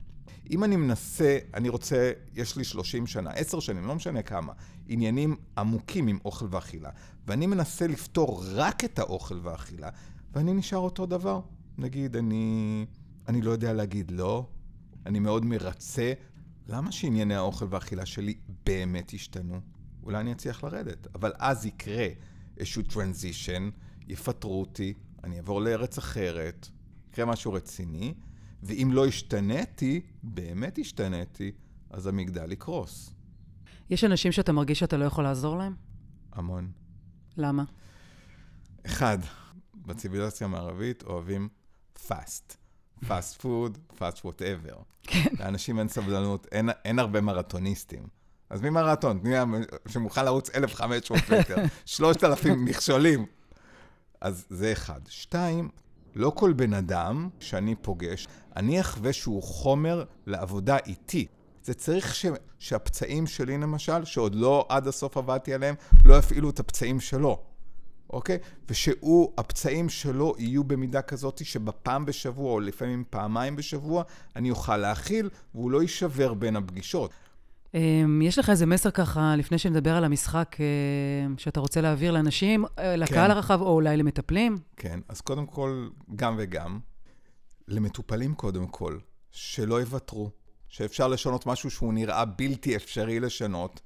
[0.49, 4.53] אם אני מנסה, אני רוצה, יש לי 30 שנה, 10 שנים, לא משנה כמה,
[4.88, 6.89] עניינים עמוקים עם אוכל ואכילה,
[7.27, 9.89] ואני מנסה לפתור רק את האוכל והאכילה,
[10.34, 11.41] ואני נשאר אותו דבר.
[11.77, 12.86] נגיד, אני,
[13.27, 14.47] אני לא יודע להגיד לא,
[15.06, 16.13] אני מאוד מרצה.
[16.67, 19.60] למה שענייני האוכל והאכילה שלי באמת ישתנו?
[20.03, 22.08] אולי אני אצליח לרדת, אבל אז יקרה
[22.58, 23.69] איזשהו טרנזישן,
[24.08, 26.67] יפטרו אותי, אני אעבור לארץ אחרת,
[27.10, 28.13] יקרה משהו רציני,
[28.63, 31.52] ואם לא השתניתי, באמת השתניתי,
[31.89, 33.13] אז המגדל יקרוס.
[33.89, 35.76] יש אנשים שאתה מרגיש שאתה לא יכול לעזור להם?
[36.32, 36.71] המון.
[37.38, 37.63] למה?
[38.86, 39.17] אחד,
[39.76, 41.49] בציביליזציה המערבית אוהבים
[42.08, 42.56] fast.
[43.04, 44.76] fast food, fast whatever.
[45.04, 45.30] כן.
[45.39, 48.08] לאנשים אין סבלנות, אין, אין הרבה מרתוניסטים.
[48.49, 49.19] אז מי מרתון?
[49.23, 49.32] מי
[49.88, 53.26] שמוכן לרוץ 1,500 מטר, 3,000 מכשולים.
[54.21, 55.02] אז זה אחד.
[55.08, 55.69] שתיים,
[56.15, 61.27] לא כל בן אדם שאני פוגש, אני אחווה שהוא חומר לעבודה איתי.
[61.63, 62.25] זה צריך ש...
[62.59, 67.43] שהפצעים שלי למשל, שעוד לא עד הסוף עבדתי עליהם, לא יפעילו את הפצעים שלו,
[68.09, 68.37] אוקיי?
[68.69, 74.03] ושהוא, הפצעים שלו יהיו במידה כזאת שבפעם בשבוע, או לפעמים פעמיים בשבוע,
[74.35, 77.11] אני אוכל להכיל, והוא לא יישבר בין הפגישות.
[77.73, 82.65] אמ, יש לך איזה מסר ככה, לפני שנדבר על המשחק, אמ, שאתה רוצה להעביר לאנשים,
[82.79, 83.31] אה, לקהל כן.
[83.31, 84.57] הרחב, או אולי למטפלים?
[84.77, 86.79] כן, אז קודם כל, גם וגם.
[87.67, 88.99] למטופלים קודם כל,
[89.32, 90.32] שלא יוותרו,
[90.69, 93.82] שאפשר לשנות משהו שהוא נראה בלתי אפשרי לשנות.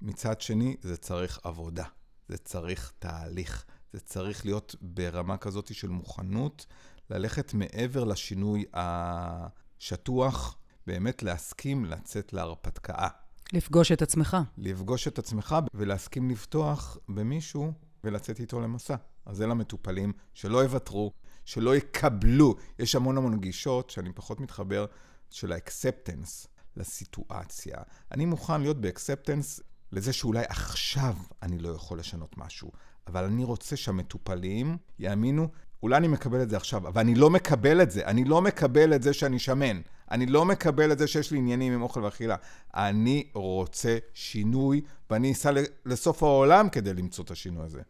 [0.00, 1.84] מצד שני, זה צריך עבודה,
[2.28, 6.66] זה צריך תהליך, זה צריך להיות ברמה כזאת של מוכנות,
[7.10, 13.08] ללכת מעבר לשינוי השטוח, באמת להסכים לצאת להרפתקה.
[13.52, 14.36] לפגוש את עצמך.
[14.58, 17.72] לפגוש את עצמך ולהסכים לפתוח במישהו
[18.04, 18.96] ולצאת איתו למסע.
[19.26, 21.12] אז זה למטופלים, שלא יוותרו,
[21.46, 22.54] שלא יקבלו.
[22.78, 24.86] יש המון המון גישות שאני פחות מתחבר,
[25.30, 27.76] של ה acceptance לסיטואציה.
[28.12, 29.60] אני מוכן להיות ב acceptance
[29.92, 32.72] לזה שאולי עכשיו אני לא יכול לשנות משהו,
[33.06, 35.48] אבל אני רוצה שהמטופלים יאמינו,
[35.82, 38.06] אולי אני מקבל את זה עכשיו, אבל אני לא מקבל את זה.
[38.06, 39.80] אני לא מקבל את זה שאני שמן.
[40.10, 42.36] אני לא מקבל את זה שיש לי עניינים עם אוכל ואכילה.
[42.74, 44.80] אני רוצה שינוי,
[45.10, 45.50] ואני אסע
[45.86, 47.82] לסוף העולם כדי למצוא את השינוי הזה.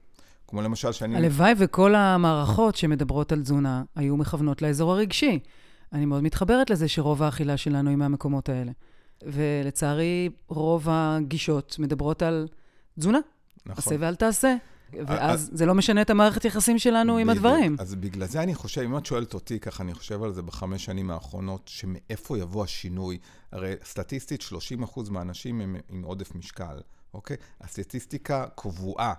[0.49, 1.17] כמו למשל שאני...
[1.17, 5.39] הלוואי וכל המערכות שמדברות על תזונה היו מכוונות לאזור הרגשי.
[5.93, 8.73] אני מאוד מתחברת לזה שרוב האכילה שלנו היא מהמקומות האלה.
[9.23, 12.49] ולצערי, רוב הגישות מדברות על
[12.99, 13.19] תזונה.
[13.67, 13.79] נכון.
[13.79, 14.57] עשה ואל תעשה.
[14.93, 17.77] ואז זה לא משנה את המערכת יחסים שלנו עם הדברים.
[17.79, 20.85] אז בגלל זה אני חושב, אם את שואלת אותי, ככה אני חושב על זה בחמש
[20.85, 23.19] שנים האחרונות, שמאיפה יבוא השינוי?
[23.53, 24.45] הרי סטטיסטית,
[24.95, 26.81] 30% מהאנשים הם עם עודף משקל,
[27.15, 27.37] אוקיי?
[27.61, 29.15] הסטטיסטיקה קבועה.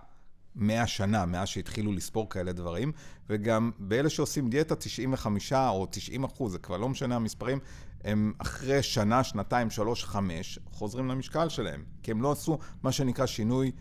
[0.57, 2.91] 100 שנה, מאז שהתחילו לספור כאלה דברים,
[3.29, 7.59] וגם באלה שעושים דיאטה, 95 או 90 אחוז, זה כבר לא משנה המספרים,
[8.03, 13.25] הם אחרי שנה, שנתיים, שלוש, חמש, חוזרים למשקל שלהם, כי הם לא עשו מה שנקרא
[13.25, 13.71] שינוי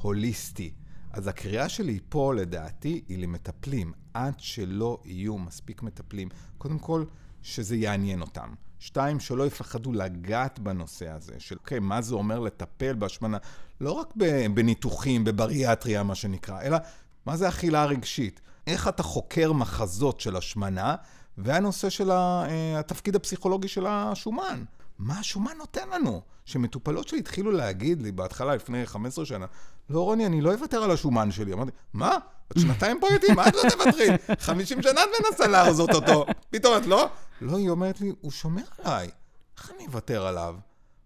[0.00, 0.72] הוליסטי.
[1.10, 6.28] אז הקריאה שלי פה, לדעתי, היא למטפלים, עד שלא יהיו מספיק מטפלים.
[6.58, 7.04] קודם כל,
[7.42, 8.54] שזה יעניין אותם.
[8.82, 13.38] שתיים, שלא יפחדו לגעת בנושא הזה, של אוקיי, מה זה אומר לטפל בהשמנה,
[13.80, 14.14] לא רק
[14.54, 16.78] בניתוחים, בבריאטריה, מה שנקרא, אלא
[17.26, 18.40] מה זה אכילה רגשית.
[18.66, 20.94] איך אתה חוקר מחזות של השמנה,
[21.38, 24.64] והנושא של אה, התפקיד הפסיכולוגי של השומן.
[24.98, 26.20] מה השומן נותן לנו?
[26.44, 29.46] שמטופלות שלי התחילו להגיד לי בהתחלה, לפני 15 שנה,
[29.90, 31.52] לא, רוני, אני לא אוותר על השומן שלי.
[31.52, 32.16] אמרתי, מה?
[32.52, 34.06] את שנתיים פה איתי, מה את לא תוותרי?
[34.38, 36.26] 50 שנה את מנסה להרזות אותו.
[36.50, 37.08] פתאום את לא?
[37.40, 39.10] לא, היא אומרת לי, הוא שומר עליי.
[39.56, 40.56] איך אני אוותר עליו?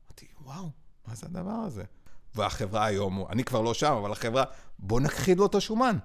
[0.06, 0.70] אמרתי, וואו,
[1.06, 1.85] מה זה הדבר הזה?
[2.35, 4.44] והחברה היום, אני כבר לא שם, אבל החברה,
[4.78, 5.98] בוא נכחיד לו את השומן.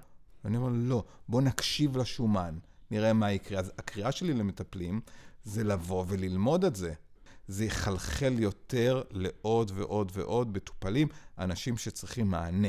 [0.44, 2.58] ואני אומר, לא, בוא נקשיב לשומן,
[2.90, 3.58] נראה מה יקרה.
[3.58, 5.00] אז הקריאה שלי למטפלים
[5.44, 6.92] זה לבוא וללמוד את זה.
[7.48, 12.68] זה יחלחל יותר לעוד ועוד ועוד מטופלים, אנשים שצריכים מענה.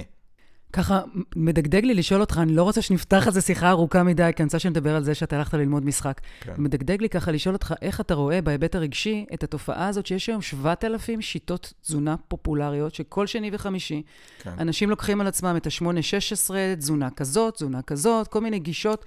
[0.73, 1.01] ככה,
[1.35, 4.47] מדגדג לי לשאול אותך, אני לא רוצה שנפתח על זה שיחה ארוכה מדי, כי אני
[4.47, 6.21] רוצה שנדבר על זה שאתה הלכת ללמוד משחק.
[6.41, 6.53] כן.
[6.57, 10.41] מדגדג לי ככה לשאול אותך, איך אתה רואה בהיבט הרגשי את התופעה הזאת שיש היום
[10.41, 14.01] 7,000 שיטות תזונה פופולריות, שכל שני וחמישי,
[14.39, 14.53] כן.
[14.59, 19.05] אנשים לוקחים על עצמם את ה-8-16, תזונה כזאת, תזונה כזאת, כל מיני גישות.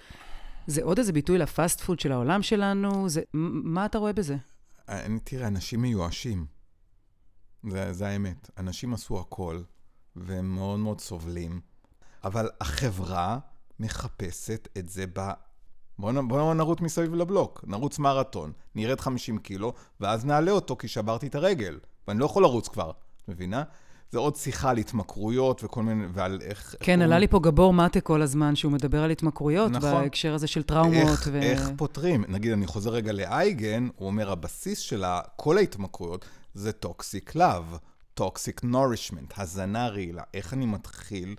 [0.67, 3.09] זה עוד איזה ביטוי לפאסט פוד של העולם שלנו?
[3.09, 4.37] זה, מה אתה רואה בזה?
[4.89, 6.47] אני, תראה, אנשים מיואשים.
[7.71, 8.51] זה, זה האמת.
[8.59, 9.61] אנשים עשו הכל,
[10.17, 11.61] והם מאוד מאוד סובלים,
[12.25, 13.39] אבל החברה
[13.81, 15.31] מחפשת את זה ב...
[15.99, 21.27] בואו בוא נרוץ מסביב לבלוק, נרוץ מרתון, נרד 50 קילו, ואז נעלה אותו כי שברתי
[21.27, 23.63] את הרגל, ואני לא יכול לרוץ כבר, את מבינה?
[24.11, 26.75] זה עוד שיחה על התמכרויות וכל מיני, ועל איך...
[26.81, 30.03] כן, עלה לי פה גבור מטה כל הזמן, שהוא מדבר על התמכרויות, נכון.
[30.03, 31.09] בהקשר הזה של טראומות.
[31.09, 31.43] איך, ו...
[31.43, 32.25] איך פותרים?
[32.29, 35.05] נגיד, אני חוזר רגע לאייגן, הוא אומר, הבסיס של
[35.37, 36.25] כל ההתמכרויות
[36.55, 37.77] זה toxic love,
[38.17, 40.23] toxic nourishment, הזנה רעילה.
[40.35, 41.37] איך אני מתחיל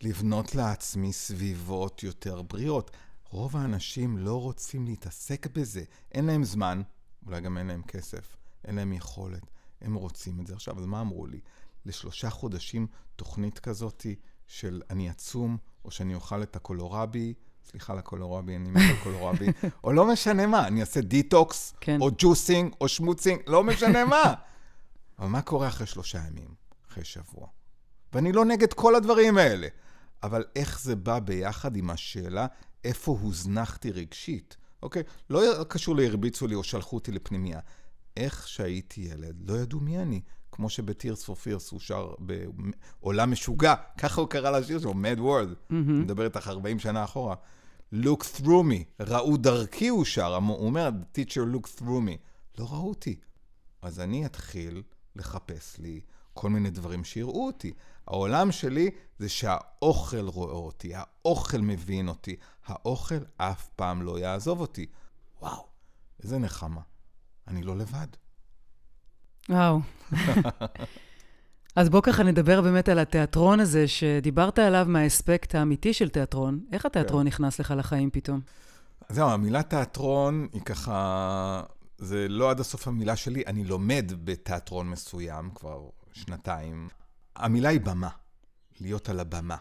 [0.00, 2.90] לבנות לעצמי סביבות יותר בריאות?
[3.30, 5.82] רוב האנשים לא רוצים להתעסק בזה.
[6.12, 6.82] אין להם זמן,
[7.26, 9.50] אולי גם אין להם כסף, אין להם יכולת.
[9.80, 10.78] הם רוצים את זה עכשיו.
[10.78, 11.40] אז מה אמרו לי?
[11.86, 18.70] לשלושה חודשים תוכנית כזאתי של אני עצום, או שאני אוכל את הקולורבי, סליחה לקולורבי, אני
[18.70, 19.46] מת על קולורבי,
[19.84, 22.00] או לא משנה מה, אני אעשה דיטוקס, כן.
[22.00, 24.34] או juicing, או smoothing, לא משנה מה.
[25.22, 26.54] אבל מה קורה אחרי שלושה ימים,
[26.88, 27.48] אחרי שבוע?
[28.12, 29.68] ואני לא נגד כל הדברים האלה,
[30.22, 32.46] אבל איך זה בא ביחד עם השאלה
[32.84, 35.02] איפה הוזנחתי רגשית, אוקיי?
[35.30, 37.60] לא קשור להרביצו לי או שלחו אותי לפנימייה.
[38.16, 40.20] איך שהייתי ילד, לא ידעו מי אני.
[40.52, 42.14] כמו שב Tears for Fears הוא שר
[43.00, 45.54] בעולם משוגע, ככה הוא קרא לשיר שלו, Mad World.
[45.70, 45.74] Mm-hmm.
[45.74, 47.34] מדבר איתך 40 שנה אחורה.
[47.94, 52.16] Look through me, ראו דרכי הוא שר, הוא אומר, teacher look through me.
[52.58, 53.16] לא ראו אותי.
[53.82, 54.82] אז אני אתחיל
[55.16, 56.00] לחפש לי
[56.34, 57.72] כל מיני דברים שיראו אותי.
[58.06, 64.86] העולם שלי זה שהאוכל רואה אותי, האוכל מבין אותי, האוכל אף פעם לא יעזוב אותי.
[65.40, 65.66] וואו,
[66.22, 66.80] איזה נחמה.
[67.48, 68.06] אני לא לבד.
[69.48, 69.80] וואו.
[71.76, 76.60] אז בוא ככה נדבר באמת על התיאטרון הזה, שדיברת עליו מהאספקט האמיתי של תיאטרון.
[76.72, 77.26] איך התיאטרון כן.
[77.26, 78.40] נכנס לך לחיים פתאום?
[79.08, 81.62] זהו, המילה תיאטרון היא ככה...
[82.02, 86.88] זה לא עד הסוף המילה שלי, אני לומד בתיאטרון מסוים כבר שנתיים.
[87.36, 88.08] המילה היא במה,
[88.80, 89.56] להיות על הבמה.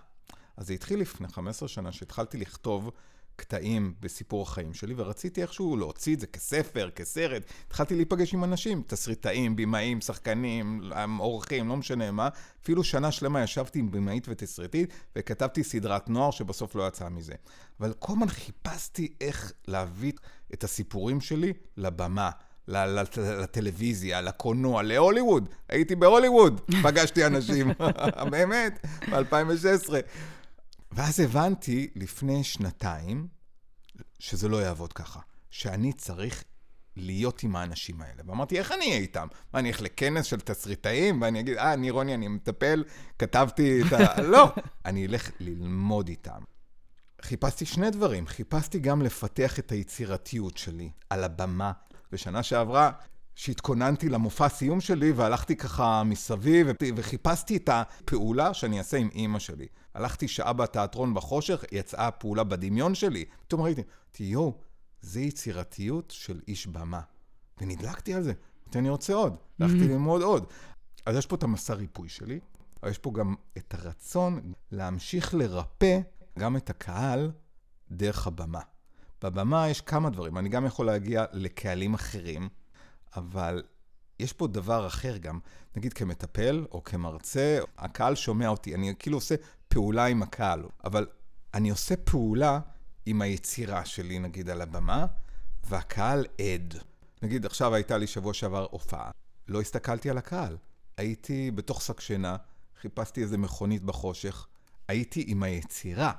[0.58, 2.92] אז זה התחיל לפני 15 שנה, שהתחלתי לכתוב
[3.36, 7.44] קטעים בסיפור החיים שלי, ורציתי איכשהו להוציא את זה כספר, כסרט.
[7.68, 12.30] התחלתי להיפגש עם אנשים, תסריטאים, במאים, שחקנים, עורכים, לא משנה מה.
[12.64, 17.34] אפילו שנה שלמה ישבתי עם במאית ותסריטית, וכתבתי סדרת נוער שבסוף לא יצאה מזה.
[17.80, 20.12] אבל כל הזמן חיפשתי איך להביא
[20.54, 22.30] את הסיפורים שלי לבמה.
[22.68, 25.50] לטלוויזיה, לקולנוע, להוליווד.
[25.70, 27.72] הייתי בהוליווד, פגשתי אנשים,
[28.32, 29.94] באמת, ב-2016.
[30.92, 33.28] ואז הבנתי לפני שנתיים
[34.20, 36.44] שזה לא יעבוד ככה, שאני צריך
[36.96, 38.24] להיות עם האנשים האלה.
[38.26, 39.28] ואמרתי, איך אני אהיה איתם?
[39.54, 42.84] מה, אני אלך לכנס של תסריטאים ואני אגיד, אה, אני רוני, אני מטפל,
[43.20, 44.22] כתבתי את ה...
[44.34, 44.52] לא,
[44.86, 46.42] אני אלך ללמוד איתם.
[47.22, 51.72] חיפשתי שני דברים, חיפשתי גם לפתח את היצירתיות שלי על הבמה.
[52.12, 52.92] בשנה שעברה
[53.42, 59.68] שהתכוננתי למופע סיום שלי והלכתי ככה מסביב וחיפשתי את הפעולה שאני אעשה עם אימא שלי.
[59.94, 63.26] הלכתי שעה בתיאטרון בחושך, יצאה הפעולה בדמיון שלי.
[63.48, 63.82] פתאום ראיתי,
[64.20, 64.58] יואו,
[65.02, 67.02] זה יצירתיות של איש במה.
[67.62, 68.34] ונדלקתי על זה.
[68.66, 69.36] אמרתי, אני רוצה עוד.
[69.60, 70.46] הלכתי ללמוד עוד.
[71.06, 72.40] אז יש פה את המסע ריפוי שלי,
[72.84, 76.00] אבל יש פה גם את הרצון להמשיך לרפא
[76.40, 77.32] גם את הקהל
[77.92, 78.62] דרך הבמה.
[79.24, 80.38] בבמה יש כמה דברים.
[80.38, 82.50] אני גם יכול להגיע לקהלים אחרים.
[83.16, 83.64] אבל
[84.20, 85.40] יש פה דבר אחר גם,
[85.76, 89.36] נגיד כמטפל או כמרצה, הקהל שומע אותי, אני כאילו עושה
[89.68, 91.08] פעולה עם הקהל, אבל
[91.54, 92.60] אני עושה פעולה
[93.06, 95.06] עם היצירה שלי, נגיד, על הבמה,
[95.64, 96.76] והקהל עד.
[97.22, 99.12] נגיד, עכשיו הייתה לי שבוע שעבר הופעה,
[99.48, 100.58] לא הסתכלתי על הקהל.
[100.98, 102.36] הייתי בתוך שק שינה,
[102.82, 104.48] חיפשתי איזה מכונית בחושך,
[104.88, 106.12] הייתי עם היצירה,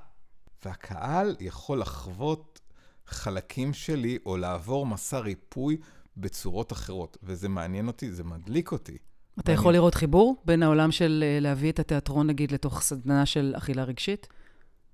[0.64, 2.60] והקהל יכול לחוות
[3.06, 5.76] חלקים שלי או לעבור מסע ריפוי
[6.16, 8.98] בצורות אחרות, וזה מעניין אותי, זה מדליק אותי.
[9.40, 13.54] אתה יכול לראות חיבור בין העולם של אה, להביא את התיאטרון, נגיד, לתוך סדנה של
[13.56, 14.28] אכילה רגשית?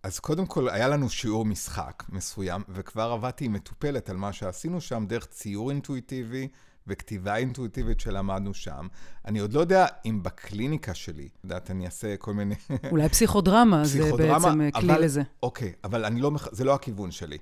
[0.02, 4.80] אז קודם כל, היה לנו שיעור משחק מסוים, וכבר עבדתי עם מטופלת על מה שעשינו
[4.80, 6.48] שם, דרך ציור אינטואיטיבי
[6.86, 8.86] וכתיבה אינטואיטיבית שלמדנו שם.
[9.24, 12.54] אני עוד לא יודע אם בקליניקה שלי, את יודעת, אני אעשה כל מיני...
[12.90, 15.22] אולי פסיכודרמה, פסיכודרמה זה בעצם אה, כלי אבל, לזה.
[15.42, 17.38] אוקיי, אבל אני לא, זה לא הכיוון שלי.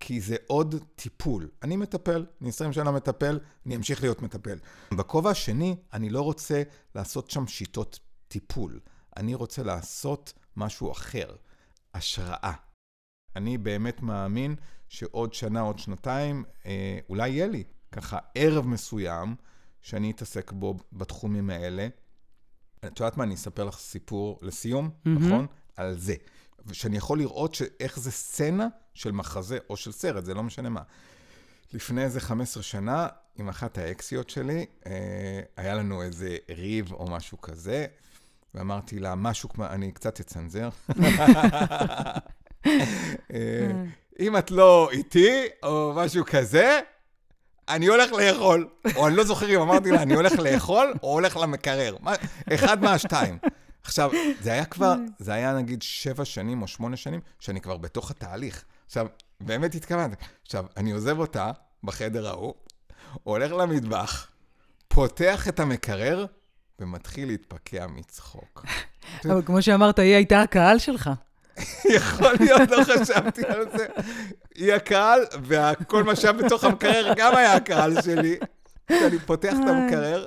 [0.00, 1.48] כי זה עוד טיפול.
[1.62, 4.58] אני מטפל, אני 20 שנה מטפל, אני אמשיך להיות מטפל.
[4.92, 6.62] בכובע השני, אני לא רוצה
[6.94, 8.80] לעשות שם שיטות טיפול.
[9.16, 11.36] אני רוצה לעשות משהו אחר,
[11.94, 12.52] השראה.
[13.36, 14.54] אני באמת מאמין
[14.88, 19.34] שעוד שנה, עוד שנתיים, אה, אולי יהיה לי ככה ערב מסוים
[19.80, 21.88] שאני אתעסק בו בתחומים האלה.
[22.78, 25.08] את יודעת מה, אני אספר לך סיפור לסיום, mm-hmm.
[25.08, 25.46] נכון?
[25.76, 26.14] על זה.
[26.72, 30.82] שאני יכול לראות איך זה סצנה של מחזה או של סרט, זה לא משנה מה.
[31.72, 33.06] לפני איזה 15 שנה,
[33.38, 37.86] עם אחת האקסיות שלי, אה, היה לנו איזה ריב או משהו כזה,
[38.54, 40.68] ואמרתי לה, משהו כמו, אני קצת אצנזר.
[42.66, 43.70] אה,
[44.20, 46.80] אם את לא איתי, או משהו כזה,
[47.68, 48.68] אני הולך לאכול.
[48.96, 51.96] או אני לא זוכר אם אמרתי לה, אני הולך לאכול, או הולך למקרר.
[52.54, 53.38] אחד מהשתיים.
[53.88, 58.10] עכשיו, זה היה כבר, זה היה נגיד שבע שנים או שמונה שנים, שאני כבר בתוך
[58.10, 58.64] התהליך.
[58.86, 59.06] עכשיו,
[59.40, 60.16] באמת התכוונתי.
[60.46, 61.50] עכשיו, אני עוזב אותה
[61.84, 62.54] בחדר ההוא,
[63.22, 64.26] הולך למטבח,
[64.88, 66.26] פותח את המקרר,
[66.78, 68.64] ומתחיל להתפקע מצחוק.
[69.24, 71.10] אבל כמו שאמרת, היא הייתה הקהל שלך.
[71.96, 73.86] יכול להיות, לא חשבתי על זה.
[74.54, 78.38] היא הקהל, וכל מה שהיה בתוך המקרר גם היה הקהל שלי.
[78.86, 80.26] כשאני פותח את המקרר,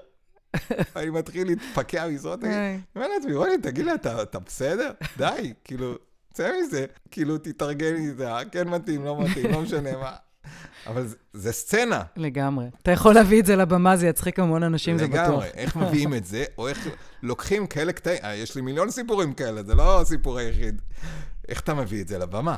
[0.95, 4.91] אני מתחיל להתפקע מזאת, אני אומר לעצמי, רוני, תגיד לי, אתה בסדר?
[5.17, 5.95] די, כאילו,
[6.33, 10.11] צא מזה, כאילו, תתארגן איתה, כן מתאים, לא מתאים, לא משנה מה.
[10.87, 12.01] אבל זה סצנה.
[12.15, 12.65] לגמרי.
[12.81, 15.19] אתה יכול להביא את זה לבמה, זה יצחיק המון אנשים, זה בטוח.
[15.27, 15.47] לגמרי.
[15.47, 16.87] איך מביאים את זה, או איך
[17.23, 20.81] לוקחים כאלה קטעים, אה, יש לי מיליון סיפורים כאלה, זה לא הסיפור היחיד.
[21.49, 22.55] איך אתה מביא את זה לבמה?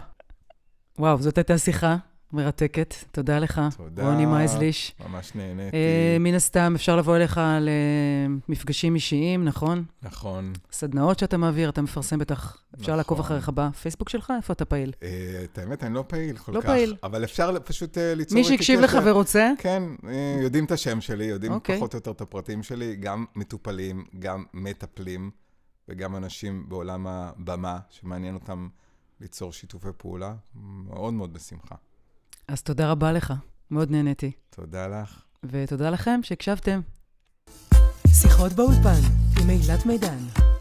[0.99, 1.97] וואו, זאת הייתה שיחה
[2.33, 2.93] מרתקת.
[3.11, 4.95] תודה לך, תודה, רוני מייזליש.
[5.09, 5.77] ממש נהניתי.
[5.77, 9.83] Uh, מן הסתם, אפשר לבוא אליך למפגשים אישיים, נכון?
[10.01, 10.53] נכון.
[10.71, 12.57] סדנאות שאתה מעביר, אתה מפרסם בטח.
[12.75, 12.97] אפשר נכון.
[12.97, 14.33] לעקוב אחריך בפייסבוק שלך?
[14.37, 14.91] איפה אתה פעיל?
[14.99, 15.03] Uh,
[15.43, 16.67] את האמת, אני לא פעיל כל לא כך.
[16.67, 16.95] לא פעיל.
[17.03, 19.51] אבל אפשר פשוט uh, ליצור מי שהקשיב לך ורוצה?
[19.57, 20.07] כן, uh,
[20.43, 21.51] יודעים את השם שלי, יודעים.
[21.51, 21.77] אוקיי.
[21.77, 25.31] פחות או יותר את הפרטים שלי, גם מטופלים, גם מטפלים,
[25.89, 28.67] וגם אנשים בעולם הבמה, שמעניין אותם
[29.21, 31.75] ליצור שיתופי פעולה, מאוד מאוד בשמחה.
[32.47, 33.33] אז תודה רבה לך,
[33.71, 34.31] מאוד נהניתי.
[34.49, 35.23] תודה לך.
[35.43, 36.81] ותודה לכם שהקשבתם.
[38.07, 38.99] שיחות באולפן
[39.41, 40.52] עם אילת מידן.